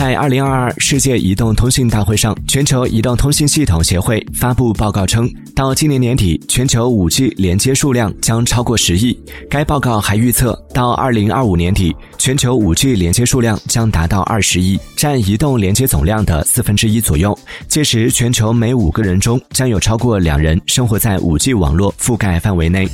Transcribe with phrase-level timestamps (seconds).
[0.00, 9.14] 在二零二二世界移动通信大会上全球移动通信系统协会发布报告称到今年年底全球五 g 连接数量将超过十亿。
[9.50, 17.38] 该报告还预测到二零二五年底全球五 g 连接数量将达到二十亿占移动连接总量的四分之一左右。
[17.68, 22.88] 届时全球每五个人中将有超过两人生活在五 g 网络覆盖范围内。